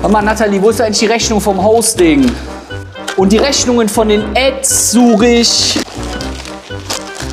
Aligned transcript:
Hör 0.00 0.08
mal, 0.08 0.22
Nathalie, 0.22 0.62
wo 0.62 0.70
ist 0.70 0.80
eigentlich 0.80 1.00
die 1.00 1.06
Rechnung 1.06 1.40
vom 1.40 1.62
Hosting? 1.62 2.30
Und 3.16 3.32
die 3.32 3.38
Rechnungen 3.38 3.88
von 3.88 4.08
den 4.08 4.24
Ads 4.36 4.92
suche 4.92 5.26
ich. 5.26 5.80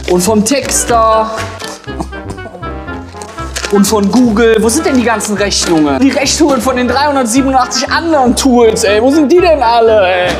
Und 0.10 0.22
vom 0.22 0.44
Texter. 0.44 1.30
Und 3.72 3.86
von 3.86 4.10
Google. 4.12 4.58
Wo 4.60 4.70
sind 4.70 4.86
denn 4.86 4.98
die 4.98 5.04
ganzen 5.04 5.38
Rechnungen? 5.38 6.00
Die 6.00 6.10
Rechnungen 6.10 6.60
von 6.60 6.76
den 6.76 6.88
387 6.88 7.92
anderen 7.92 8.36
Tools, 8.36 8.84
ey. 8.84 9.02
Wo 9.02 9.12
sind 9.12 9.32
die 9.32 9.42
denn 9.42 9.62
alle, 9.62 10.08
ey? 10.08 10.32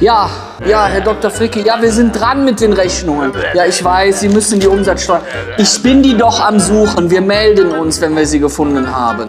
Ja, 0.00 0.30
ja, 0.66 0.86
Herr 0.86 1.00
Dr. 1.00 1.30
Fricke, 1.30 1.60
ja, 1.60 1.80
wir 1.80 1.90
sind 1.90 2.12
dran 2.12 2.44
mit 2.44 2.60
den 2.60 2.72
Rechnungen. 2.72 3.32
Ja, 3.54 3.64
ich 3.66 3.82
weiß, 3.82 4.20
Sie 4.20 4.28
müssen 4.28 4.60
die 4.60 4.66
Umsatzsteuer. 4.66 5.22
Ich 5.58 5.82
bin 5.82 6.02
die 6.02 6.16
doch 6.16 6.40
am 6.40 6.60
Suchen. 6.60 7.10
Wir 7.10 7.20
melden 7.20 7.72
uns, 7.72 8.00
wenn 8.00 8.16
wir 8.16 8.26
sie 8.26 8.38
gefunden 8.38 8.92
haben. 8.94 9.28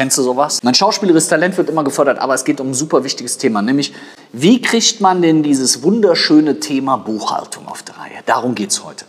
Kennst 0.00 0.16
du 0.16 0.22
sowas? 0.22 0.62
Mein 0.62 0.72
schauspielerisches 0.72 1.28
Talent 1.28 1.58
wird 1.58 1.68
immer 1.68 1.84
gefördert, 1.84 2.20
aber 2.20 2.32
es 2.32 2.46
geht 2.46 2.58
um 2.58 2.70
ein 2.70 2.74
super 2.74 3.04
wichtiges 3.04 3.36
Thema, 3.36 3.60
nämlich 3.60 3.92
wie 4.32 4.62
kriegt 4.62 5.02
man 5.02 5.20
denn 5.20 5.42
dieses 5.42 5.82
wunderschöne 5.82 6.58
Thema 6.58 6.96
Buchhaltung 6.96 7.68
auf 7.68 7.82
die 7.82 7.92
Reihe? 7.92 8.22
Darum 8.24 8.54
geht 8.54 8.70
es 8.70 8.82
heute. 8.82 9.04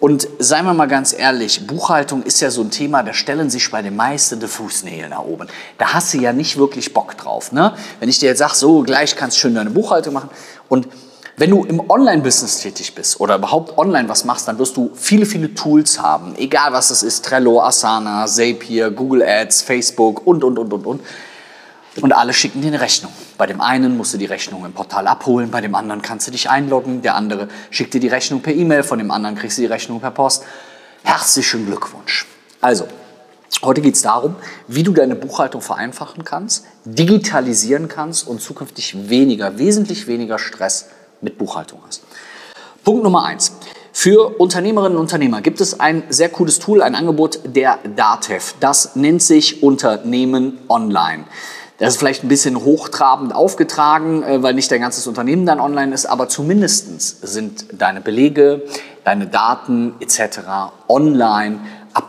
Und 0.00 0.26
seien 0.40 0.64
wir 0.64 0.74
mal 0.74 0.88
ganz 0.88 1.12
ehrlich, 1.12 1.64
Buchhaltung 1.68 2.24
ist 2.24 2.40
ja 2.40 2.50
so 2.50 2.62
ein 2.62 2.72
Thema, 2.72 3.04
da 3.04 3.12
stellen 3.12 3.50
sich 3.50 3.70
bei 3.70 3.82
den 3.82 3.94
meisten 3.94 4.40
die 4.40 4.48
Fußnägel 4.48 5.10
nach 5.10 5.22
oben. 5.22 5.46
Da 5.78 5.94
hast 5.94 6.12
du 6.12 6.18
ja 6.18 6.32
nicht 6.32 6.58
wirklich 6.58 6.92
Bock 6.92 7.16
drauf. 7.16 7.52
Ne? 7.52 7.74
Wenn 8.00 8.08
ich 8.08 8.18
dir 8.18 8.30
jetzt 8.30 8.40
sage, 8.40 8.56
so 8.56 8.82
gleich 8.82 9.14
kannst 9.14 9.36
du 9.36 9.42
schön 9.42 9.54
deine 9.54 9.70
Buchhaltung 9.70 10.12
machen 10.12 10.30
und 10.68 10.88
wenn 11.36 11.50
du 11.50 11.64
im 11.64 11.88
Online-Business 11.88 12.60
tätig 12.60 12.94
bist 12.94 13.18
oder 13.20 13.36
überhaupt 13.36 13.78
online 13.78 14.08
was 14.08 14.24
machst, 14.24 14.48
dann 14.48 14.58
wirst 14.58 14.76
du 14.76 14.90
viele, 14.94 15.24
viele 15.24 15.54
Tools 15.54 16.00
haben. 16.00 16.34
Egal 16.36 16.72
was 16.72 16.88
das 16.88 17.02
ist, 17.02 17.24
Trello, 17.24 17.62
Asana, 17.62 18.26
Zapier, 18.26 18.90
Google 18.90 19.22
Ads, 19.22 19.62
Facebook 19.62 20.26
und, 20.26 20.44
und, 20.44 20.58
und, 20.58 20.72
und, 20.72 20.86
und. 20.86 21.00
Und 22.00 22.12
alle 22.12 22.32
schicken 22.32 22.62
dir 22.62 22.68
eine 22.68 22.80
Rechnung. 22.80 23.12
Bei 23.36 23.46
dem 23.46 23.60
einen 23.60 23.96
musst 23.96 24.14
du 24.14 24.18
die 24.18 24.26
Rechnung 24.26 24.64
im 24.64 24.72
Portal 24.72 25.06
abholen, 25.06 25.50
bei 25.50 25.60
dem 25.60 25.74
anderen 25.74 26.00
kannst 26.00 26.26
du 26.26 26.30
dich 26.30 26.48
einloggen, 26.48 27.02
der 27.02 27.16
andere 27.16 27.48
schickt 27.70 27.92
dir 27.92 28.00
die 28.00 28.08
Rechnung 28.08 28.40
per 28.40 28.54
E-Mail, 28.54 28.82
von 28.82 28.98
dem 28.98 29.10
anderen 29.10 29.36
kriegst 29.36 29.58
du 29.58 29.62
die 29.62 29.68
Rechnung 29.68 30.00
per 30.00 30.10
Post. 30.10 30.44
Herzlichen 31.02 31.66
Glückwunsch. 31.66 32.26
Also, 32.60 32.86
heute 33.62 33.80
geht 33.82 33.94
es 33.94 34.02
darum, 34.02 34.36
wie 34.68 34.82
du 34.82 34.92
deine 34.92 35.14
Buchhaltung 35.14 35.60
vereinfachen 35.60 36.24
kannst, 36.24 36.64
digitalisieren 36.84 37.88
kannst 37.88 38.26
und 38.26 38.40
zukünftig 38.40 39.10
weniger, 39.10 39.58
wesentlich 39.58 40.06
weniger 40.06 40.38
Stress 40.38 40.86
mit 41.22 41.38
Buchhaltung 41.38 41.80
hast. 41.86 42.02
Punkt 42.84 43.02
Nummer 43.02 43.24
eins. 43.24 43.56
Für 43.92 44.40
Unternehmerinnen 44.40 44.96
und 44.96 45.02
Unternehmer 45.02 45.42
gibt 45.42 45.60
es 45.60 45.78
ein 45.78 46.02
sehr 46.08 46.28
cooles 46.28 46.58
Tool, 46.58 46.82
ein 46.82 46.94
Angebot 46.94 47.40
der 47.44 47.78
DATEV. 47.96 48.54
Das 48.58 48.96
nennt 48.96 49.22
sich 49.22 49.62
Unternehmen 49.62 50.58
Online. 50.68 51.24
Das 51.78 51.94
ist 51.94 51.98
vielleicht 51.98 52.22
ein 52.24 52.28
bisschen 52.28 52.64
hochtrabend 52.64 53.34
aufgetragen, 53.34 54.22
äh, 54.22 54.42
weil 54.42 54.54
nicht 54.54 54.70
dein 54.70 54.80
ganzes 54.80 55.06
Unternehmen 55.06 55.46
dann 55.46 55.60
online 55.60 55.92
ist, 55.94 56.06
aber 56.06 56.28
zumindest 56.28 57.26
sind 57.26 57.66
deine 57.72 58.00
Belege, 58.00 58.62
deine 59.04 59.26
Daten 59.26 59.94
etc. 60.00 60.40
online 60.88 61.60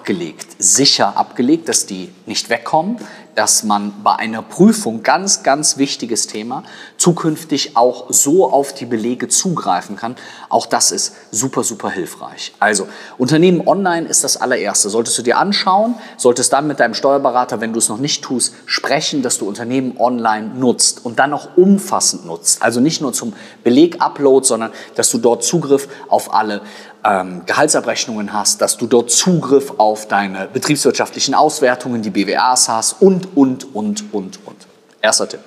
abgelegt, 0.04 0.58
sicher 0.60 1.16
abgelegt, 1.16 1.70
dass 1.70 1.86
die 1.86 2.12
nicht 2.26 2.50
wegkommen, 2.50 2.98
dass 3.36 3.64
man 3.64 4.04
bei 4.04 4.14
einer 4.18 4.42
Prüfung, 4.42 5.02
ganz, 5.02 5.44
ganz 5.44 5.78
wichtiges 5.78 6.28
Thema, 6.28 6.64
zukünftig 6.98 7.78
auch 7.78 8.08
so 8.10 8.52
auf 8.52 8.74
die 8.74 8.86
Belege 8.86 9.30
zugreifen 9.30 9.96
kann. 9.96 10.18
Auch 10.50 10.66
das 10.66 10.92
ist 10.92 11.16
super, 11.32 11.64
super 11.64 11.90
hilfreich. 11.90 12.54
Also, 12.60 12.90
Unternehmen 13.18 13.66
online 13.66 14.06
ist 14.06 14.26
das 14.26 14.36
allererste. 14.36 14.90
Solltest 14.90 15.18
du 15.18 15.22
dir 15.22 15.38
anschauen, 15.38 15.96
solltest 16.18 16.52
dann 16.52 16.68
mit 16.68 16.82
deinem 16.82 16.96
Steuerberater, 16.96 17.62
wenn 17.62 17.72
du 17.72 17.80
es 17.80 17.88
noch 17.88 17.98
nicht 17.98 18.26
tust, 18.26 18.56
sprechen, 18.66 19.22
dass 19.22 19.38
du 19.38 19.48
Unternehmen 19.48 19.96
online 19.98 20.50
nutzt 20.50 21.06
und 21.06 21.18
dann 21.18 21.32
auch 21.34 21.56
umfassend 21.56 22.26
nutzt. 22.26 22.62
Also 22.62 22.82
nicht 22.82 23.02
nur 23.02 23.14
zum 23.14 23.34
Beleg-Upload, 23.64 24.46
sondern 24.46 24.74
dass 24.96 25.10
du 25.10 25.18
dort 25.18 25.46
Zugriff 25.46 25.88
auf 26.10 26.34
alle 26.34 26.62
ähm, 27.04 27.44
Gehaltsabrechnungen 27.46 28.34
hast, 28.34 28.62
dass 28.62 28.78
du 28.78 28.88
dort 28.88 29.12
Zugriff 29.12 29.74
auf 29.78 29.93
deine 30.08 30.48
betriebswirtschaftlichen 30.48 31.34
Auswertungen, 31.34 32.02
die 32.02 32.10
BWAs 32.10 32.70
hast 32.70 33.02
und, 33.02 33.36
und, 33.36 33.76
und, 33.76 34.14
und, 34.14 34.40
und. 34.46 34.68
Erster 35.02 35.30
Tipp. 35.30 35.42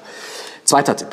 Zweiter 0.65 0.97
Tipp. 0.97 1.09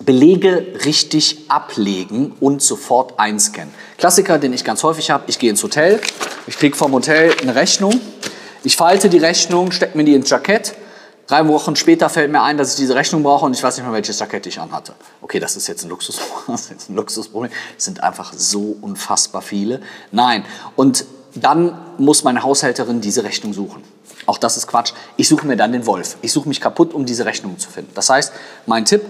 Belege 0.00 0.66
richtig 0.84 1.44
ablegen 1.48 2.32
und 2.40 2.62
sofort 2.62 3.18
einscannen. 3.18 3.72
Klassiker, 3.98 4.38
den 4.38 4.52
ich 4.52 4.64
ganz 4.64 4.82
häufig 4.82 5.10
habe, 5.10 5.24
ich 5.28 5.38
gehe 5.38 5.50
ins 5.50 5.62
Hotel, 5.62 6.00
ich 6.46 6.58
kriege 6.58 6.76
vom 6.76 6.92
Hotel 6.92 7.34
eine 7.40 7.54
Rechnung, 7.54 8.00
ich 8.64 8.76
falte 8.76 9.08
die 9.08 9.18
Rechnung, 9.18 9.70
stecke 9.70 9.96
mir 9.96 10.04
die 10.04 10.14
ins 10.14 10.30
Jackett, 10.30 10.74
Drei 11.32 11.46
Wochen 11.48 11.76
später 11.76 12.10
fällt 12.10 12.30
mir 12.30 12.42
ein, 12.42 12.58
dass 12.58 12.72
ich 12.72 12.76
diese 12.76 12.94
Rechnung 12.94 13.22
brauche 13.22 13.46
und 13.46 13.54
ich 13.54 13.62
weiß 13.62 13.76
nicht 13.76 13.86
mehr, 13.86 13.94
welches 13.94 14.18
Jackett 14.18 14.46
ich 14.46 14.60
anhatte. 14.60 14.92
Okay, 15.20 15.38
das 15.38 15.56
ist 15.56 15.66
jetzt 15.66 15.84
ein, 15.84 15.88
Luxus, 15.88 16.20
das 16.46 16.62
ist 16.62 16.70
jetzt 16.70 16.90
ein 16.90 16.96
Luxusproblem. 16.96 17.50
Es 17.78 17.84
sind 17.84 18.02
einfach 18.02 18.32
so 18.36 18.76
unfassbar 18.80 19.40
viele. 19.40 19.80
Nein. 20.10 20.44
Und 20.76 21.06
dann 21.34 21.78
muss 21.98 22.24
meine 22.24 22.42
Haushälterin 22.42 23.00
diese 23.00 23.24
Rechnung 23.24 23.52
suchen. 23.52 23.82
Auch 24.26 24.38
das 24.38 24.56
ist 24.56 24.66
Quatsch. 24.66 24.92
Ich 25.16 25.28
suche 25.28 25.46
mir 25.46 25.56
dann 25.56 25.72
den 25.72 25.86
Wolf. 25.86 26.16
Ich 26.22 26.32
suche 26.32 26.48
mich 26.48 26.60
kaputt, 26.60 26.94
um 26.94 27.06
diese 27.06 27.24
Rechnung 27.24 27.58
zu 27.58 27.70
finden. 27.70 27.92
Das 27.94 28.08
heißt, 28.08 28.32
mein 28.66 28.84
Tipp, 28.84 29.02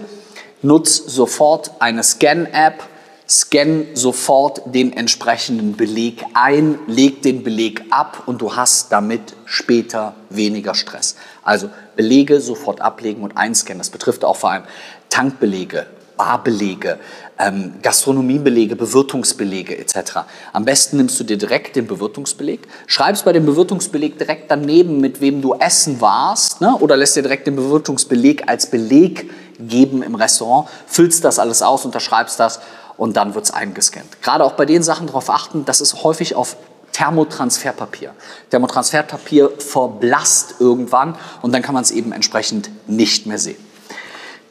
nutz 0.61 0.95
sofort 0.95 1.71
eine 1.79 2.03
Scan-App, 2.03 2.83
scan 3.29 3.85
sofort 3.93 4.61
den 4.65 4.93
entsprechenden 4.93 5.75
Beleg 5.75 6.25
ein, 6.33 6.79
leg 6.87 7.21
den 7.21 7.43
Beleg 7.43 7.83
ab 7.89 8.23
und 8.25 8.41
du 8.41 8.55
hast 8.55 8.91
damit 8.91 9.35
später 9.45 10.15
weniger 10.29 10.75
Stress. 10.75 11.15
Also 11.43 11.69
Belege 11.95 12.41
sofort 12.41 12.81
ablegen 12.81 13.23
und 13.23 13.37
einscannen. 13.37 13.79
Das 13.79 13.89
betrifft 13.89 14.25
auch 14.25 14.35
vor 14.35 14.51
allem 14.51 14.63
Tankbelege, 15.09 15.85
Barbelege, 16.17 16.99
ähm, 17.39 17.75
Gastronomiebelege, 17.81 18.75
Bewirtungsbelege 18.75 19.77
etc. 19.77 20.19
Am 20.51 20.65
besten 20.65 20.97
nimmst 20.97 21.19
du 21.19 21.23
dir 21.23 21.37
direkt 21.37 21.75
den 21.75 21.87
Bewirtungsbeleg, 21.87 22.61
schreibst 22.87 23.25
bei 23.25 23.33
dem 23.33 23.45
Bewirtungsbeleg 23.45 24.17
direkt 24.17 24.49
daneben, 24.51 24.99
mit 25.01 25.21
wem 25.21 25.41
du 25.41 25.53
essen 25.55 26.01
warst, 26.01 26.61
ne? 26.61 26.75
oder 26.79 26.95
lässt 26.97 27.15
dir 27.15 27.23
direkt 27.23 27.47
den 27.47 27.55
Bewirtungsbeleg 27.55 28.47
als 28.47 28.69
Beleg 28.69 29.29
geben 29.59 30.03
im 30.03 30.15
Restaurant, 30.15 30.67
füllst 30.87 31.23
das 31.23 31.39
alles 31.39 31.61
aus, 31.61 31.85
unterschreibst 31.85 32.39
das 32.39 32.59
und 32.97 33.17
dann 33.17 33.35
wird 33.35 33.45
es 33.45 33.51
eingescannt. 33.51 34.21
Gerade 34.21 34.43
auch 34.43 34.53
bei 34.53 34.65
den 34.65 34.83
Sachen 34.83 35.07
darauf 35.07 35.29
achten, 35.29 35.65
das 35.65 35.81
ist 35.81 36.03
häufig 36.03 36.35
auf 36.35 36.57
Thermotransferpapier. 36.93 38.13
Thermotransferpapier 38.51 39.51
verblasst 39.57 40.55
irgendwann 40.59 41.15
und 41.41 41.51
dann 41.53 41.61
kann 41.61 41.73
man 41.73 41.83
es 41.83 41.91
eben 41.91 42.11
entsprechend 42.11 42.69
nicht 42.87 43.25
mehr 43.25 43.39
sehen. 43.39 43.72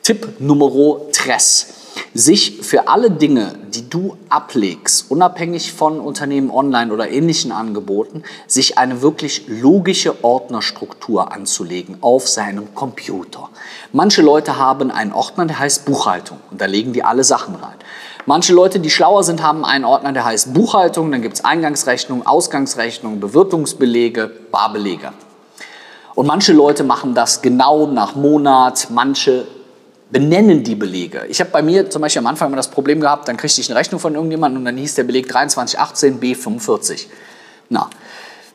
Tipp 0.02 0.40
Nummer 0.40 0.68
3. 1.12 1.36
Sich 2.12 2.58
für 2.62 2.88
alle 2.88 3.08
Dinge, 3.08 3.54
die 3.72 3.88
du 3.88 4.16
ablegst, 4.28 5.08
unabhängig 5.12 5.72
von 5.72 6.00
Unternehmen 6.00 6.50
online 6.50 6.92
oder 6.92 7.08
ähnlichen 7.08 7.52
Angeboten, 7.52 8.24
sich 8.48 8.78
eine 8.78 9.00
wirklich 9.00 9.44
logische 9.46 10.24
Ordnerstruktur 10.24 11.30
anzulegen 11.30 11.98
auf 12.00 12.28
seinem 12.28 12.74
Computer. 12.74 13.48
Manche 13.92 14.22
Leute 14.22 14.56
haben 14.58 14.91
einen 14.91 15.12
Ordner, 15.12 15.46
der 15.46 15.60
heißt 15.60 15.84
Buchhaltung 15.84 16.38
und 16.50 16.60
da 16.60 16.66
legen 16.66 16.92
die 16.92 17.04
alle 17.04 17.22
Sachen 17.22 17.54
rein. 17.54 17.76
Manche 18.26 18.52
Leute, 18.52 18.80
die 18.80 18.91
schlauer 18.91 19.22
sind, 19.22 19.41
haben 19.41 19.64
einen 19.64 19.84
Ordner, 19.84 20.10
der 20.10 20.24
heißt 20.24 20.52
Buchhaltung, 20.52 21.12
dann 21.12 21.22
gibt 21.22 21.36
es 21.36 21.44
Eingangsrechnung, 21.44 22.26
Ausgangsrechnung, 22.26 23.20
Bewirtungsbelege, 23.20 24.32
Barbelege. 24.50 25.12
Und 26.16 26.26
manche 26.26 26.52
Leute 26.52 26.82
machen 26.82 27.14
das 27.14 27.41
genau 27.41 27.86
nach 27.86 28.16
Monat, 28.16 28.88
manche 28.91 29.46
benennen 30.12 30.62
die 30.62 30.74
Belege. 30.74 31.24
Ich 31.28 31.40
habe 31.40 31.50
bei 31.50 31.62
mir 31.62 31.88
zum 31.88 32.02
Beispiel 32.02 32.20
am 32.20 32.26
Anfang 32.26 32.48
immer 32.48 32.56
das 32.56 32.70
Problem 32.70 33.00
gehabt, 33.00 33.28
dann 33.28 33.38
kriegte 33.38 33.60
ich 33.60 33.70
eine 33.70 33.78
Rechnung 33.78 33.98
von 33.98 34.14
irgendjemandem 34.14 34.60
und 34.60 34.66
dann 34.66 34.76
hieß 34.76 34.94
der 34.94 35.04
Beleg 35.04 35.30
2318 35.30 36.20
B45. 36.20 37.06
Na, 37.70 37.88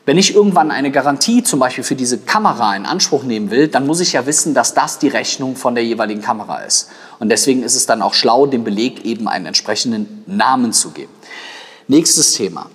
wenn 0.06 0.16
ich 0.16 0.34
irgendwann 0.34 0.70
eine 0.70 0.90
Garantie 0.90 1.42
zum 1.42 1.58
Beispiel 1.58 1.84
für 1.84 1.96
diese 1.96 2.18
Kamera 2.18 2.74
in 2.76 2.86
Anspruch 2.86 3.24
nehmen 3.24 3.50
will, 3.50 3.68
dann 3.68 3.86
muss 3.86 4.00
ich 4.00 4.12
ja 4.12 4.24
wissen, 4.24 4.54
dass 4.54 4.72
das 4.72 4.98
die 4.98 5.08
Rechnung 5.08 5.56
von 5.56 5.74
der 5.74 5.84
jeweiligen 5.84 6.22
Kamera 6.22 6.60
ist. 6.60 6.90
Und 7.18 7.28
deswegen 7.28 7.62
ist 7.62 7.74
es 7.74 7.86
dann 7.86 8.00
auch 8.00 8.14
schlau, 8.14 8.46
dem 8.46 8.64
Beleg 8.64 9.04
eben 9.04 9.28
einen 9.28 9.46
entsprechenden 9.46 10.22
Namen 10.26 10.72
zu 10.72 10.92
geben. 10.92 11.12
Nächstes 11.88 12.32
Thema. 12.32 12.70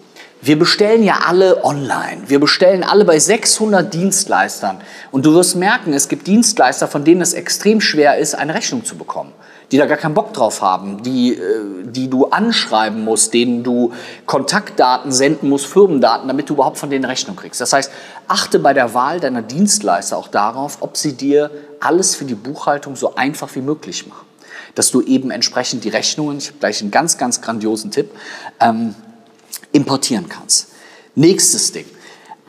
Wir 0.45 0.59
bestellen 0.59 1.03
ja 1.03 1.19
alle 1.25 1.63
online. 1.63 2.23
Wir 2.27 2.39
bestellen 2.39 2.83
alle 2.83 3.05
bei 3.05 3.17
600 3.17 3.93
Dienstleistern. 3.93 4.81
Und 5.11 5.25
du 5.25 5.33
wirst 5.33 5.55
merken, 5.55 5.93
es 5.93 6.09
gibt 6.09 6.27
Dienstleister, 6.27 6.89
von 6.89 7.05
denen 7.05 7.21
es 7.21 7.33
extrem 7.33 7.79
schwer 7.79 8.17
ist, 8.17 8.35
eine 8.35 8.53
Rechnung 8.53 8.83
zu 8.83 8.97
bekommen 8.97 9.31
die 9.73 9.79
da 9.79 9.87
gar 9.87 9.97
keinen 9.97 10.13
Bock 10.13 10.33
drauf 10.33 10.61
haben, 10.61 11.01
die, 11.01 11.33
äh, 11.33 11.83
die 11.83 12.07
du 12.07 12.27
anschreiben 12.27 13.03
musst, 13.03 13.33
denen 13.33 13.63
du 13.63 13.91
Kontaktdaten 14.27 15.11
senden 15.11 15.49
musst, 15.49 15.65
Firmendaten, 15.65 16.27
damit 16.27 16.47
du 16.47 16.53
überhaupt 16.53 16.77
von 16.77 16.91
denen 16.91 17.05
Rechnung 17.05 17.35
kriegst. 17.35 17.59
Das 17.59 17.73
heißt, 17.73 17.91
achte 18.27 18.59
bei 18.59 18.75
der 18.75 18.93
Wahl 18.93 19.19
deiner 19.19 19.41
Dienstleister 19.41 20.15
auch 20.15 20.27
darauf, 20.27 20.77
ob 20.81 20.95
sie 20.95 21.13
dir 21.13 21.49
alles 21.79 22.15
für 22.15 22.25
die 22.25 22.35
Buchhaltung 22.35 22.95
so 22.95 23.15
einfach 23.15 23.49
wie 23.55 23.61
möglich 23.61 24.05
machen. 24.05 24.27
Dass 24.75 24.91
du 24.91 25.01
eben 25.01 25.31
entsprechend 25.31 25.83
die 25.83 25.89
Rechnungen, 25.89 26.37
ich 26.37 26.49
habe 26.49 26.59
gleich 26.59 26.81
einen 26.81 26.91
ganz, 26.91 27.17
ganz 27.17 27.41
grandiosen 27.41 27.89
Tipp, 27.89 28.11
ähm, 28.59 28.93
importieren 29.73 30.29
kannst. 30.29 30.69
Nächstes 31.15 31.71
Ding. 31.73 31.85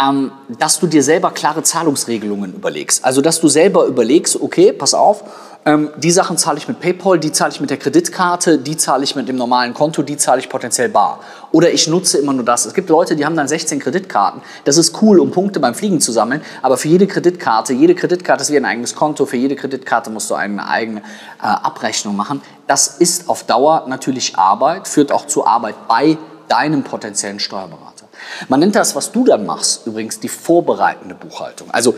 ähm, 0.00 0.32
dass 0.59 0.81
du 0.81 0.88
dir 0.88 1.05
selber 1.05 1.31
klare 1.31 1.62
Zahlungsregelungen 1.62 2.53
überlegst. 2.55 3.05
Also, 3.05 3.21
dass 3.21 3.41
du 3.41 3.47
selber 3.47 3.87
überlegst, 3.87 4.41
okay, 4.41 4.73
pass 4.73 4.93
auf, 4.93 5.23
ähm, 5.67 5.91
die 5.97 6.11
Sachen 6.11 6.37
zahle 6.37 6.59
ich 6.59 6.69
mit 6.69 6.81
PayPal, 6.81 7.19
die 7.19 7.32
zahle 7.32 7.53
ich 7.53 7.61
mit 7.61 7.71
der 7.71 7.79
Kreditkarte, 7.79 8.59
die 8.59 8.76
zahle 8.76 9.05
ich 9.05 9.17
mit 9.17 9.29
dem 9.29 9.37
normalen 9.37 9.73
Konto, 9.73 10.03
die 10.03 10.19
zahle 10.19 10.41
ich 10.41 10.50
potenziell 10.50 10.91
bar. 10.91 11.21
Oder 11.53 11.73
ich 11.73 11.88
nutze 11.88 12.19
immer 12.19 12.35
nur 12.35 12.44
das. 12.44 12.67
Es 12.67 12.75
gibt 12.75 12.91
Leute, 12.91 13.17
die 13.17 13.25
haben 13.25 13.37
dann 13.37 13.49
16 13.49 13.79
Kreditkarten. 13.79 14.43
Das 14.65 14.76
ist 14.76 15.00
cool, 15.00 15.19
um 15.21 15.31
Punkte 15.31 15.61
beim 15.61 15.75
Fliegen 15.75 16.00
zu 16.00 16.12
sammeln, 16.12 16.43
aber 16.61 16.76
für 16.76 16.88
jede 16.88 17.06
Kreditkarte, 17.06 17.73
jede 17.73 17.94
Kreditkarte 17.94 18.43
ist 18.43 18.50
wie 18.50 18.59
ein 18.59 18.67
eigenes 18.67 18.94
Konto, 18.94 19.25
für 19.25 19.38
jede 19.38 19.56
Kreditkarte 19.56 20.11
musst 20.11 20.31
du 20.31 20.35
eine 20.35 20.69
eigene 20.69 21.00
äh, 21.00 21.03
Abrechnung 21.47 22.15
machen. 22.15 22.43
Das 22.67 22.88
ist 22.88 23.29
auf 23.31 23.44
Dauer 23.44 23.87
natürlich 23.88 24.37
Arbeit, 24.37 24.87
führt 24.87 25.12
auch 25.12 25.26
zu 25.26 25.47
Arbeit 25.47 25.76
bei 25.88 26.19
deinem 26.49 26.85
potenziellen 26.85 27.41
Steuerberater. 27.41 28.06
Man 28.49 28.61
nennt 28.61 28.75
das, 28.75 28.94
was 28.94 29.12
du 29.12 29.25
dann 29.25 29.46
machst, 29.46 29.87
übrigens 29.87 30.20
die 30.20 30.29
vorbereitende 30.29 31.14
Buchhaltung. 31.14 31.70
Also 31.70 31.94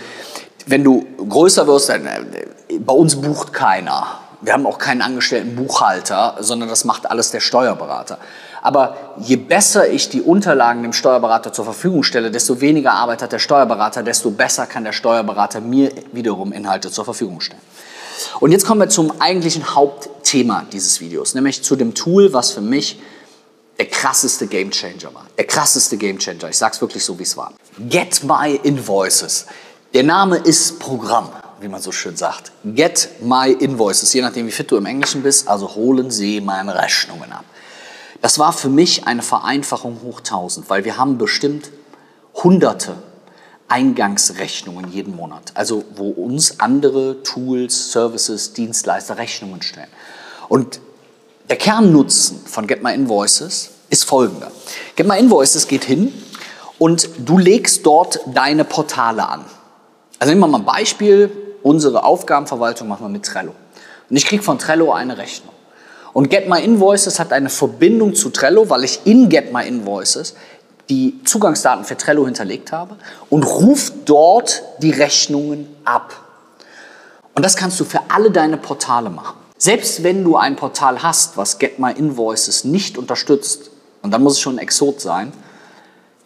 wenn 0.67 0.83
du 0.83 1.07
größer 1.29 1.67
wirst, 1.67 1.89
dann, 1.89 2.07
äh, 2.07 2.79
bei 2.79 2.93
uns 2.93 3.17
bucht 3.17 3.53
keiner. 3.53 4.21
Wir 4.41 4.53
haben 4.53 4.67
auch 4.67 4.79
keinen 4.79 5.03
angestellten 5.03 5.57
Buchhalter, 5.57 6.37
sondern 6.41 6.69
das 6.69 6.85
macht 6.85 7.11
alles 7.11 7.31
der 7.31 7.41
Steuerberater. 7.41 8.19
Aber 8.63 8.97
je 9.19 9.37
besser 9.37 9.89
ich 9.89 10.09
die 10.09 10.21
Unterlagen 10.21 10.83
dem 10.83 10.93
Steuerberater 10.93 11.53
zur 11.53 11.65
Verfügung 11.65 12.03
stelle, 12.03 12.31
desto 12.31 12.61
weniger 12.61 12.93
Arbeit 12.93 13.23
hat 13.23 13.33
der 13.33 13.39
Steuerberater, 13.39 14.03
desto 14.03 14.31
besser 14.33 14.67
kann 14.67 14.85
der 14.85 14.93
Steuerberater 14.93 15.61
mir 15.61 15.93
wiederum 16.13 16.53
Inhalte 16.53 16.91
zur 16.91 17.05
Verfügung 17.05 17.41
stellen. 17.41 17.63
Und 18.41 18.51
jetzt 18.51 18.67
kommen 18.67 18.81
wir 18.81 18.89
zum 18.89 19.21
eigentlichen 19.21 19.75
Hauptthema 19.75 20.65
dieses 20.73 21.01
Videos, 21.01 21.35
nämlich 21.35 21.63
zu 21.63 21.77
dem 21.77 21.95
Tool, 21.95 22.33
was 22.33 22.51
für 22.51 22.61
mich 22.61 22.99
der 23.79 23.87
krasseste 23.87 24.47
Gamechanger 24.47 25.13
war. 25.13 25.27
Der 25.37 25.47
krasseste 25.47 25.97
Gamechanger. 25.97 26.49
Ich 26.49 26.59
sag's 26.59 26.81
wirklich 26.81 27.05
so, 27.05 27.19
wie 27.19 27.25
es 27.25 27.37
war. 27.37 27.53
Get 27.89 28.23
My 28.25 28.59
Invoices. 28.63 29.47
Der 29.93 30.03
Name 30.03 30.37
ist 30.37 30.79
Programm, 30.79 31.31
wie 31.61 31.69
man 31.69 31.81
so 31.81 31.93
schön 31.93 32.17
sagt. 32.17 32.53
Get 32.65 33.09
My 33.21 33.53
Invoices. 33.53 34.13
Je 34.13 34.23
nachdem, 34.23 34.47
wie 34.47 34.51
fit 34.51 34.71
du 34.71 34.77
im 34.77 34.87
Englischen 34.87 35.23
bist, 35.23 35.49
also 35.49 35.75
holen 35.75 36.11
Sie 36.11 36.41
meine 36.41 36.75
Rechnungen 36.75 37.31
ab. 37.33 37.45
Das 38.23 38.39
war 38.39 38.53
für 38.53 38.71
mich 38.71 39.07
eine 39.07 39.23
Vereinfachung 39.23 40.01
hoch 40.03 40.19
1000, 40.19 40.71
weil 40.71 40.85
wir 40.85 40.97
haben 40.97 41.19
bestimmt 41.19 41.71
hunderte 42.35 42.97
Eingangsrechnungen 43.69 44.91
jeden 44.91 45.15
Monat. 45.17 45.53
Also 45.55 45.85
wo 45.95 46.11
uns 46.11 46.61
andere 46.61 47.23
Tools, 47.23 47.93
Services, 47.93 48.53
Dienstleister 48.53 49.19
Rechnungen 49.19 49.63
stellen. 49.63 49.91
Und 50.49 50.81
der 51.49 51.57
Kernnutzen 51.57 52.41
von 52.45 52.67
Get 52.67 52.83
My 52.83 52.95
Invoices 52.95 53.71
ist 53.91 54.05
folgender. 54.05 54.51
Get 54.97 55.07
My 55.07 55.19
Invoices 55.19 55.69
geht 55.69 55.85
hin 55.85 56.13
und 56.79 57.09
du 57.19 57.39
legst 57.39 57.87
dort 57.87 58.21
deine 58.27 58.65
Portale 58.65 59.29
an. 59.29 59.45
Also 60.19 60.33
nehmen 60.33 60.41
wir 60.41 60.49
mal 60.49 60.59
ein 60.59 60.65
Beispiel. 60.65 61.31
Unsere 61.63 62.05
Aufgabenverwaltung 62.05 62.89
machen 62.89 63.05
wir 63.05 63.09
mit 63.09 63.25
Trello. 63.25 63.53
Und 64.09 64.17
ich 64.17 64.27
kriege 64.27 64.43
von 64.43 64.59
Trello 64.59 64.93
eine 64.93 65.19
Rechnung. 65.19 65.55
Und 66.13 66.31
Get 66.31 66.49
My 66.49 66.63
Invoices 66.63 67.19
hat 67.19 67.33
eine 67.33 67.51
Verbindung 67.51 68.15
zu 68.15 68.31
Trello, 68.31 68.69
weil 68.71 68.85
ich 68.85 69.01
in 69.05 69.29
Get 69.29 69.53
My 69.53 69.67
Invoices 69.67 70.35
die 70.89 71.21
Zugangsdaten 71.25 71.85
für 71.85 71.97
Trello 71.97 72.25
hinterlegt 72.25 72.73
habe 72.73 72.97
und 73.29 73.43
ruft 73.43 73.93
dort 74.07 74.63
die 74.79 74.93
Rechnungen 74.93 75.69
ab. 75.85 76.15
Und 77.35 77.45
das 77.45 77.57
kannst 77.57 77.79
du 77.81 77.85
für 77.85 78.01
alle 78.09 78.31
deine 78.31 78.57
Portale 78.57 79.11
machen. 79.11 79.37
Selbst 79.59 80.03
wenn 80.03 80.23
du 80.23 80.37
ein 80.37 80.55
Portal 80.55 81.03
hast, 81.03 81.37
was 81.37 81.59
Get 81.59 81.79
My 81.79 81.93
Invoices 81.93 82.65
nicht 82.65 82.99
unterstützt, 82.99 83.71
und 84.03 84.11
dann 84.11 84.23
muss 84.23 84.35
es 84.35 84.41
schon 84.41 84.57
ein 84.57 84.59
Exot 84.59 85.01
sein, 85.01 85.33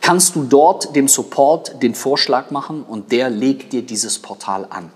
kannst 0.01 0.35
du 0.35 0.43
dort 0.43 0.97
dem 0.97 1.07
Support 1.07 1.83
den 1.83 1.95
Vorschlag 1.95 2.51
machen 2.51 2.83
und 2.83 3.13
der 3.13 3.31
legt 3.31 3.73
dir 3.73 3.83
dieses 3.83 4.19
Portal 4.19 4.67
an. 4.71 4.91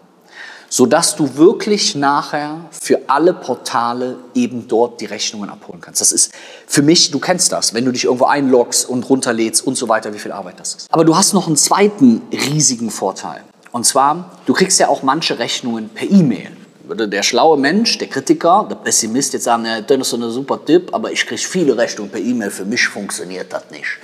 Sodass 0.69 1.15
du 1.15 1.37
wirklich 1.37 1.95
nachher 1.95 2.69
für 2.73 3.03
alle 3.07 3.33
Portale 3.33 4.17
eben 4.35 4.67
dort 4.67 5.01
die 5.01 5.05
Rechnungen 5.05 5.49
abholen 5.49 5.81
kannst. 5.81 6.01
Das 6.01 6.11
ist 6.11 6.33
für 6.67 6.83
mich, 6.83 7.13
du 7.13 7.21
kennst 7.21 7.53
das, 7.53 7.75
wenn 7.75 7.85
du 7.85 7.93
dich 7.93 8.05
irgendwo 8.05 8.25
einloggst 8.25 8.89
und 8.89 9.09
runterlädst 9.09 9.65
und 9.65 9.77
so 9.77 9.89
weiter, 9.89 10.13
wie 10.13 10.19
viel 10.19 10.33
Arbeit 10.33 10.59
das 10.59 10.75
ist. 10.75 10.93
Aber 10.93 11.05
du 11.05 11.17
hast 11.17 11.33
noch 11.33 11.47
einen 11.47 11.57
zweiten 11.57 12.23
riesigen 12.33 12.91
Vorteil. 12.91 13.45
Und 13.71 13.87
zwar, 13.87 14.33
du 14.47 14.53
kriegst 14.53 14.81
ja 14.81 14.89
auch 14.89 15.05
manche 15.05 15.39
Rechnungen 15.39 15.91
per 15.91 16.11
E-Mail 16.11 16.57
würde 16.87 17.09
der 17.09 17.23
schlaue 17.23 17.57
Mensch, 17.59 17.99
der 17.99 18.09
Kritiker, 18.09 18.67
der 18.69 18.77
Pessimist 18.77 19.33
jetzt 19.33 19.45
sagen, 19.45 19.65
ja, 19.65 19.81
das 19.81 19.99
ist 19.99 20.13
ein 20.15 20.31
super 20.31 20.65
Tipp, 20.65 20.91
aber 20.93 21.11
ich 21.13 21.27
kriege 21.27 21.41
viele 21.41 21.77
Rechnungen 21.77 22.11
per 22.11 22.21
E-Mail, 22.21 22.51
für 22.51 22.65
mich 22.65 22.87
funktioniert 22.87 23.53
das 23.53 23.71
nicht. 23.71 23.99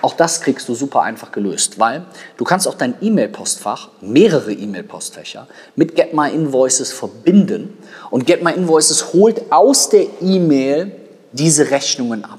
Auch 0.00 0.14
das 0.14 0.40
kriegst 0.40 0.68
du 0.68 0.74
super 0.74 1.02
einfach 1.02 1.32
gelöst, 1.32 1.78
weil 1.78 2.04
du 2.36 2.44
kannst 2.44 2.68
auch 2.68 2.74
dein 2.74 2.94
E-Mail-Postfach, 3.00 3.88
mehrere 4.00 4.52
E-Mail-Postfächer, 4.52 5.48
mit 5.74 5.96
Get 5.96 6.14
My 6.14 6.30
Invoices 6.30 6.92
verbinden 6.92 7.76
und 8.10 8.26
Get 8.26 8.42
My 8.42 8.52
Invoices 8.52 9.12
holt 9.12 9.50
aus 9.50 9.88
der 9.88 10.06
E-Mail 10.20 10.92
diese 11.32 11.70
Rechnungen 11.70 12.24
ab 12.24 12.38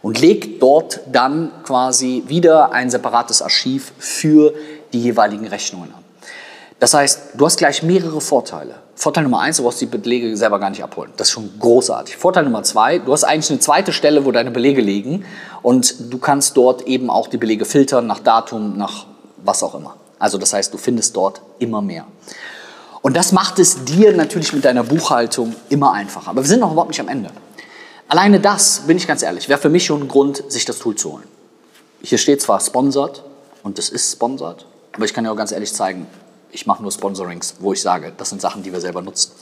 und 0.00 0.20
legt 0.20 0.62
dort 0.62 1.00
dann 1.12 1.50
quasi 1.62 2.24
wieder 2.26 2.72
ein 2.72 2.90
separates 2.90 3.42
Archiv 3.42 3.92
für 3.98 4.54
die 4.92 5.02
jeweiligen 5.02 5.46
Rechnungen 5.46 5.92
ab. 5.92 6.02
Das 6.80 6.94
heißt, 6.94 7.20
du 7.34 7.44
hast 7.44 7.58
gleich 7.58 7.82
mehrere 7.82 8.20
Vorteile. 8.20 8.76
Vorteil 8.98 9.22
Nummer 9.22 9.38
eins, 9.38 9.58
du 9.58 9.62
brauchst 9.62 9.80
die 9.80 9.86
Belege 9.86 10.36
selber 10.36 10.58
gar 10.58 10.70
nicht 10.70 10.82
abholen. 10.82 11.12
Das 11.16 11.28
ist 11.28 11.32
schon 11.34 11.56
großartig. 11.60 12.16
Vorteil 12.16 12.42
Nummer 12.42 12.64
zwei, 12.64 12.98
du 12.98 13.12
hast 13.12 13.22
eigentlich 13.22 13.48
eine 13.48 13.60
zweite 13.60 13.92
Stelle, 13.92 14.24
wo 14.24 14.32
deine 14.32 14.50
Belege 14.50 14.80
liegen 14.80 15.24
und 15.62 16.12
du 16.12 16.18
kannst 16.18 16.56
dort 16.56 16.82
eben 16.82 17.08
auch 17.08 17.28
die 17.28 17.36
Belege 17.36 17.64
filtern 17.64 18.08
nach 18.08 18.18
Datum, 18.18 18.76
nach 18.76 19.06
was 19.36 19.62
auch 19.62 19.76
immer. 19.76 19.94
Also 20.18 20.36
das 20.36 20.52
heißt, 20.52 20.74
du 20.74 20.78
findest 20.78 21.14
dort 21.14 21.40
immer 21.60 21.80
mehr. 21.80 22.06
Und 23.00 23.16
das 23.16 23.30
macht 23.30 23.60
es 23.60 23.84
dir 23.84 24.16
natürlich 24.16 24.52
mit 24.52 24.64
deiner 24.64 24.82
Buchhaltung 24.82 25.54
immer 25.68 25.92
einfacher. 25.92 26.30
Aber 26.30 26.42
wir 26.42 26.48
sind 26.48 26.58
noch 26.58 26.72
überhaupt 26.72 26.90
nicht 26.90 27.00
am 27.00 27.06
Ende. 27.06 27.30
Alleine 28.08 28.40
das, 28.40 28.80
bin 28.88 28.96
ich 28.96 29.06
ganz 29.06 29.22
ehrlich, 29.22 29.48
wäre 29.48 29.60
für 29.60 29.68
mich 29.68 29.86
schon 29.86 30.02
ein 30.02 30.08
Grund, 30.08 30.42
sich 30.50 30.64
das 30.64 30.80
Tool 30.80 30.96
zu 30.96 31.12
holen. 31.12 31.24
Hier 32.02 32.18
steht 32.18 32.42
zwar 32.42 32.58
sponsored 32.58 33.22
und 33.62 33.78
das 33.78 33.90
ist 33.90 34.10
sponsored, 34.10 34.66
aber 34.92 35.04
ich 35.04 35.14
kann 35.14 35.22
dir 35.22 35.30
auch 35.30 35.36
ganz 35.36 35.52
ehrlich 35.52 35.72
zeigen, 35.72 36.08
ich 36.50 36.66
mache 36.66 36.82
nur 36.82 36.92
Sponsorings, 36.92 37.56
wo 37.60 37.72
ich 37.72 37.82
sage, 37.82 38.12
das 38.16 38.30
sind 38.30 38.40
Sachen, 38.40 38.62
die 38.62 38.72
wir 38.72 38.80
selber 38.80 39.02
nutzen. 39.02 39.32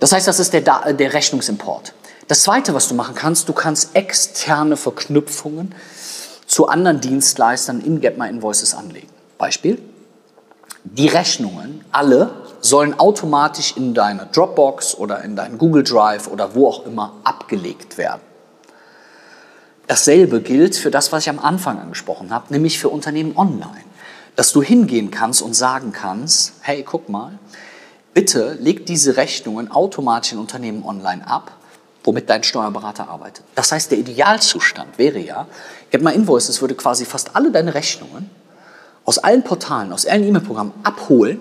Das 0.00 0.12
heißt, 0.12 0.26
das 0.26 0.40
ist 0.40 0.52
der, 0.52 0.60
der 0.92 1.12
Rechnungsimport. 1.12 1.94
Das 2.28 2.42
Zweite, 2.42 2.74
was 2.74 2.88
du 2.88 2.94
machen 2.94 3.14
kannst, 3.14 3.48
du 3.48 3.52
kannst 3.52 3.94
externe 3.94 4.76
Verknüpfungen 4.76 5.74
zu 6.46 6.68
anderen 6.68 7.00
Dienstleistern 7.00 7.80
in 7.80 8.00
Get 8.00 8.18
My 8.18 8.28
Invoices 8.28 8.74
anlegen. 8.74 9.08
Beispiel, 9.38 9.82
die 10.84 11.08
Rechnungen, 11.08 11.84
alle, 11.92 12.30
sollen 12.60 12.98
automatisch 12.98 13.76
in 13.76 13.92
deine 13.94 14.26
Dropbox 14.32 14.94
oder 14.96 15.22
in 15.22 15.36
deinen 15.36 15.58
Google 15.58 15.82
Drive 15.82 16.28
oder 16.28 16.54
wo 16.54 16.68
auch 16.68 16.86
immer 16.86 17.14
abgelegt 17.24 17.98
werden. 17.98 18.20
Dasselbe 19.88 20.40
gilt 20.40 20.76
für 20.76 20.90
das, 20.90 21.12
was 21.12 21.24
ich 21.24 21.30
am 21.30 21.38
Anfang 21.38 21.80
angesprochen 21.80 22.30
habe, 22.30 22.52
nämlich 22.52 22.78
für 22.78 22.88
Unternehmen 22.88 23.36
online 23.36 23.91
dass 24.36 24.52
du 24.52 24.62
hingehen 24.62 25.10
kannst 25.10 25.42
und 25.42 25.54
sagen 25.54 25.92
kannst, 25.92 26.54
hey, 26.60 26.82
guck 26.82 27.08
mal, 27.08 27.38
bitte 28.14 28.56
leg 28.60 28.86
diese 28.86 29.16
Rechnungen 29.16 29.70
automatisch 29.70 30.32
in 30.32 30.38
Unternehmen 30.38 30.84
online 30.84 31.26
ab, 31.26 31.52
womit 32.04 32.28
dein 32.30 32.42
Steuerberater 32.42 33.08
arbeitet. 33.08 33.44
Das 33.54 33.72
heißt, 33.72 33.90
der 33.90 33.98
Idealzustand 33.98 34.98
wäre 34.98 35.18
ja, 35.18 35.46
Get 35.90 36.02
My 36.02 36.12
Invoices 36.14 36.60
würde 36.60 36.74
quasi 36.74 37.04
fast 37.04 37.36
alle 37.36 37.50
deine 37.50 37.74
Rechnungen 37.74 38.30
aus 39.04 39.18
allen 39.18 39.42
Portalen, 39.42 39.92
aus 39.92 40.06
allen 40.06 40.24
E-Mail-Programmen 40.24 40.72
abholen 40.82 41.40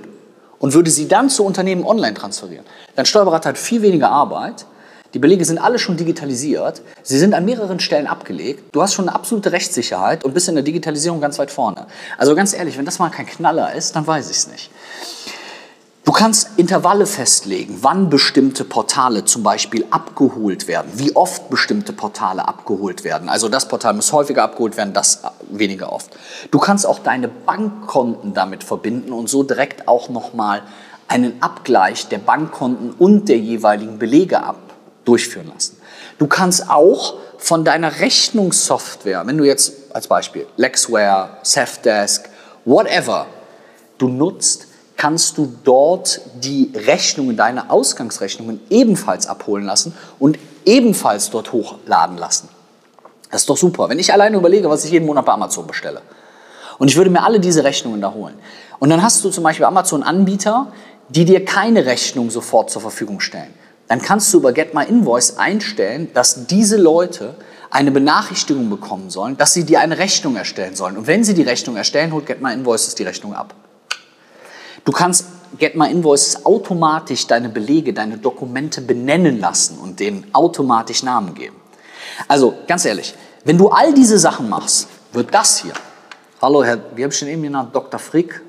und 0.60 0.74
würde 0.74 0.92
sie 0.92 1.08
dann 1.08 1.30
zu 1.30 1.44
Unternehmen 1.44 1.86
online 1.86 2.14
transferieren. 2.14 2.66
Dein 2.96 3.06
Steuerberater 3.06 3.50
hat 3.50 3.58
viel 3.58 3.82
weniger 3.82 4.10
Arbeit, 4.10 4.66
die 5.14 5.20
Belege 5.20 5.44
sind 5.44 5.58
alle 5.58 5.78
schon 5.78 5.98
digitalisiert. 5.98 6.82
Sie 7.04 7.20
sind 7.20 7.34
an 7.34 7.44
mehreren 7.44 7.80
Stellen 7.80 8.08
abgelegt. 8.08 8.64
Du 8.72 8.82
hast 8.82 8.94
schon 8.94 9.10
eine 9.10 9.16
absolute 9.16 9.52
Rechtssicherheit 9.52 10.24
und 10.24 10.34
bist 10.34 10.48
in 10.48 10.56
der 10.56 10.64
Digitalisierung 10.64 11.20
ganz 11.20 11.38
weit 11.38 11.52
vorne. 11.52 11.88
Also 12.18 12.34
ganz 12.34 12.54
ehrlich, 12.54 12.78
wenn 12.78 12.86
das 12.86 13.00
mal 13.00 13.10
kein 13.10 13.26
Knaller 13.26 13.74
ist, 13.74 13.96
dann 13.96 14.08
weiß 14.08 14.30
ich 14.30 14.38
es 14.38 14.48
nicht. 14.48 14.72
Du 16.04 16.14
kannst 16.14 16.58
Intervalle 16.58 17.06
festlegen, 17.06 17.80
wann 17.82 18.10
bestimmte 18.10 18.64
Portale 18.64 19.24
zum 19.26 19.44
Beispiel 19.44 19.86
abgeholt 19.92 20.68
werden, 20.68 20.92
wie 20.96 21.16
oft 21.16 21.50
bestimmte 21.50 21.94
Portale 21.94 22.48
abgeholt 22.48 23.04
werden. 23.04 23.30
Also 23.30 23.50
das 23.50 23.68
Portal 23.68 23.94
muss 23.94 24.12
häufiger 24.12 24.44
abgeholt 24.44 24.78
werden, 24.78 24.94
das 24.94 25.22
weniger 25.50 25.92
oft. 25.94 26.10
Du 26.50 26.58
kannst 26.58 26.88
auch 26.88 27.00
deine 27.00 27.28
Bankkonten 27.28 28.34
damit 28.34 28.64
verbinden 28.64 29.12
und 29.12 29.30
so 29.30 29.44
direkt 29.44 29.88
auch 29.88 30.10
nochmal 30.10 30.64
einen 31.08 31.42
Abgleich 31.42 32.08
der 32.08 32.18
Bankkonten 32.18 32.92
und 32.92 33.30
der 33.30 33.38
jeweiligen 33.38 34.00
Belege 34.00 34.42
ab 34.42 34.71
durchführen 35.06 35.52
lassen. 35.54 35.78
Du 36.18 36.28
kannst 36.28 36.70
auch 36.70 37.16
von 37.38 37.66
deiner 37.66 38.00
Rechnungssoftware, 38.00 39.26
wenn 39.26 39.38
du 39.38 39.44
jetzt 39.44 39.74
als 39.94 40.08
Beispiel 40.08 40.46
Lexware, 40.58 41.38
Safdesk, 41.44 42.30
whatever 42.66 43.26
du 43.98 44.08
nutzt, 44.08 44.68
kannst 44.98 45.38
du 45.40 45.52
dort 45.64 46.22
die 46.36 46.72
Rechnungen, 46.76 47.36
deine 47.36 47.72
Ausgangsrechnungen 47.72 48.60
ebenfalls 48.70 49.26
abholen 49.26 49.66
lassen 49.66 49.98
und 50.20 50.38
ebenfalls 50.66 51.32
dort 51.32 51.52
hochladen 51.52 52.18
lassen. 52.18 52.50
Das 53.32 53.42
ist 53.42 53.50
doch 53.50 53.58
super. 53.58 53.90
Wenn 53.90 53.98
ich 53.98 54.14
alleine 54.14 54.38
überlege, 54.38 54.70
was 54.70 54.86
ich 54.86 54.92
jeden 54.92 55.08
Monat 55.08 55.26
bei 55.26 55.32
Amazon 55.34 55.66
bestelle 55.66 56.02
Und 56.78 56.90
ich 56.90 56.98
würde 56.98 57.10
mir 57.10 57.24
alle 57.24 57.40
diese 57.40 57.64
Rechnungen 57.64 58.02
da 58.02 58.14
holen. 58.14 58.36
Und 58.78 58.90
dann 58.90 59.02
hast 59.02 59.24
du 59.24 59.30
zum 59.30 59.44
Beispiel 59.44 59.66
Amazon-Anbieter, 59.66 60.72
die 61.10 61.26
dir 61.26 61.46
keine 61.46 61.86
Rechnung 61.86 62.30
sofort 62.30 62.70
zur 62.70 62.82
Verfügung 62.82 63.20
stellen. 63.20 63.54
Dann 63.92 64.02
kannst 64.02 64.34
du 64.34 64.38
über 64.38 64.54
Get 64.54 64.74
My 64.74 64.86
Invoice 64.86 65.36
einstellen, 65.36 66.14
dass 66.14 66.48
diese 66.48 66.78
Leute 66.78 67.36
eine 67.70 67.92
Benachrichtigung 67.92 68.70
bekommen 68.70 69.10
sollen, 69.10 69.36
dass 69.36 69.54
sie 69.54 69.66
dir 69.66 69.82
eine 69.82 69.98
Rechnung 69.98 70.38
erstellen 70.38 70.78
sollen. 70.78 70.96
Und 70.96 71.08
wenn 71.08 71.26
sie 71.26 71.34
die 71.34 71.42
Rechnung 71.42 71.76
erstellen, 71.76 72.14
holt 72.14 72.26
Get 72.26 72.42
My 72.42 72.54
Invoices 72.54 72.96
die 72.96 73.04
Rechnung 73.04 73.36
ab. 73.36 73.54
Du 74.86 74.94
kannst 74.94 75.26
Get 75.60 75.76
My 75.76 75.92
Invoices 75.92 76.46
automatisch 76.46 77.28
deine 77.28 77.50
Belege, 77.50 77.92
deine 77.92 78.18
Dokumente 78.18 78.80
benennen 78.80 79.42
lassen 79.42 79.78
und 79.78 80.00
denen 80.00 80.26
automatisch 80.32 81.04
Namen 81.04 81.34
geben. 81.34 81.58
Also 82.30 82.54
ganz 82.68 82.86
ehrlich, 82.86 83.14
wenn 83.44 83.58
du 83.58 83.68
all 83.68 83.94
diese 83.94 84.18
Sachen 84.18 84.48
machst, 84.48 84.88
wird 85.12 85.34
das 85.34 85.58
hier, 85.58 85.74
hallo 86.42 86.64
Herr, 86.64 86.78
wie 86.96 87.04
habe 87.04 87.12
ich 87.12 87.20
den 87.20 87.28
eben 87.28 87.44
genannt, 87.44 87.76
Dr. 87.76 88.00
Frick, 88.00 88.42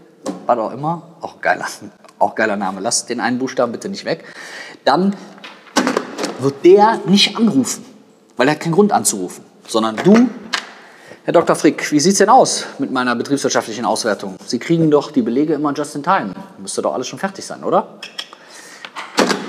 was 0.46 0.56
auch 0.56 0.70
immer, 0.70 1.16
auch 1.20 1.40
geiler, 1.40 1.66
auch 2.20 2.36
geiler 2.36 2.54
Name, 2.54 2.80
lass 2.80 3.06
den 3.06 3.18
einen 3.18 3.40
Buchstaben 3.40 3.72
bitte 3.72 3.88
nicht 3.88 4.04
weg, 4.04 4.24
dann 4.84 5.16
wird 6.42 6.64
der 6.64 7.00
nicht 7.06 7.36
anrufen, 7.36 7.84
weil 8.36 8.48
er 8.48 8.54
hat 8.54 8.60
keinen 8.60 8.72
Grund 8.72 8.92
anzurufen, 8.92 9.44
sondern 9.66 9.96
du, 9.96 10.28
Herr 11.24 11.32
Dr. 11.32 11.54
Frick, 11.54 11.92
wie 11.92 12.00
sieht 12.00 12.12
es 12.12 12.18
denn 12.18 12.28
aus 12.28 12.66
mit 12.78 12.90
meiner 12.90 13.14
betriebswirtschaftlichen 13.14 13.84
Auswertung? 13.84 14.36
Sie 14.44 14.58
kriegen 14.58 14.90
doch 14.90 15.12
die 15.12 15.22
Belege 15.22 15.54
immer 15.54 15.72
just 15.72 15.94
in 15.94 16.02
time. 16.02 16.34
Müsste 16.58 16.82
doch 16.82 16.94
alles 16.94 17.06
schon 17.06 17.18
fertig 17.18 17.44
sein, 17.44 17.62
oder? 17.62 18.00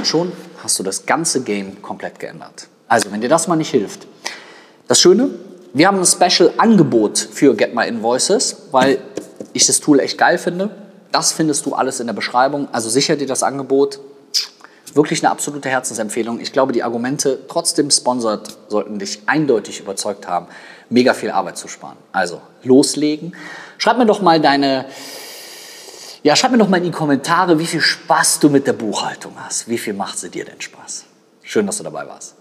Schon 0.03 0.31
hast 0.63 0.77
du 0.77 0.83
das 0.83 1.05
ganze 1.05 1.41
Game 1.41 1.81
komplett 1.81 2.19
geändert. 2.19 2.67
Also, 2.87 3.11
wenn 3.11 3.21
dir 3.21 3.29
das 3.29 3.47
mal 3.47 3.55
nicht 3.55 3.71
hilft. 3.71 4.05
Das 4.87 5.01
Schöne, 5.01 5.29
wir 5.73 5.87
haben 5.87 5.97
ein 5.97 6.05
Special-Angebot 6.05 7.17
für 7.17 7.55
Get 7.55 7.73
My 7.73 7.87
Invoices, 7.87 8.67
weil 8.71 8.99
ich 9.53 9.65
das 9.65 9.79
Tool 9.79 9.99
echt 9.99 10.19
geil 10.19 10.37
finde. 10.37 10.69
Das 11.11 11.31
findest 11.31 11.65
du 11.65 11.73
alles 11.73 11.99
in 11.99 12.05
der 12.05 12.13
Beschreibung. 12.13 12.67
Also 12.71 12.89
sicher 12.89 13.15
dir 13.15 13.25
das 13.25 13.41
Angebot. 13.41 13.99
Wirklich 14.95 15.23
eine 15.23 15.31
absolute 15.31 15.69
Herzensempfehlung. 15.69 16.39
Ich 16.39 16.53
glaube, 16.53 16.71
die 16.71 16.83
Argumente, 16.83 17.39
trotzdem 17.47 17.89
sponsert, 17.89 18.57
sollten 18.67 18.99
dich 18.99 19.23
eindeutig 19.25 19.79
überzeugt 19.79 20.27
haben, 20.27 20.47
mega 20.89 21.13
viel 21.13 21.31
Arbeit 21.31 21.57
zu 21.57 21.67
sparen. 21.67 21.97
Also 22.11 22.41
loslegen. 22.63 23.35
Schreib 23.79 23.97
mir 23.97 24.05
doch 24.05 24.21
mal 24.21 24.39
deine, 24.39 24.85
ja, 26.21 26.35
schreib 26.35 26.51
mir 26.51 26.59
doch 26.59 26.69
mal 26.69 26.77
in 26.77 26.83
die 26.83 26.91
Kommentare, 26.91 27.57
wie 27.57 27.65
viel 27.65 27.81
Spaß 27.81 28.39
du 28.39 28.49
mit 28.49 28.67
der 28.67 28.73
Buchhaltung 28.73 29.33
hast. 29.37 29.67
Wie 29.67 29.77
viel 29.79 29.93
macht 29.93 30.19
sie 30.19 30.29
dir 30.29 30.45
denn 30.45 30.61
Spaß? 30.61 31.05
Schön, 31.41 31.65
dass 31.65 31.77
du 31.77 31.83
dabei 31.83 32.07
warst. 32.07 32.35